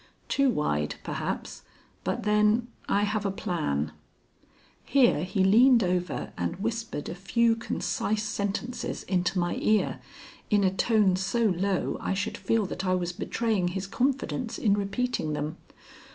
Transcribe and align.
Too 0.27 0.49
wide, 0.49 0.95
perhaps, 1.03 1.61
but, 2.03 2.23
then, 2.23 2.69
I 2.89 3.03
have 3.03 3.23
a 3.23 3.29
plan." 3.29 3.91
Here 4.83 5.23
he 5.23 5.43
leaned 5.43 5.83
over 5.83 6.33
and 6.39 6.55
whispered 6.55 7.07
a 7.07 7.13
few 7.13 7.55
concise 7.55 8.23
sentences 8.23 9.03
into 9.03 9.37
my 9.37 9.57
ear 9.61 9.99
in 10.49 10.63
a 10.63 10.73
tone 10.73 11.17
so 11.17 11.45
low 11.45 11.99
I 12.01 12.15
should 12.15 12.35
feel 12.37 12.65
that 12.65 12.83
I 12.83 12.95
was 12.95 13.13
betraying 13.13 13.67
his 13.67 13.85
confidence 13.85 14.57
in 14.57 14.73
repeating 14.73 15.33
them. 15.33 15.57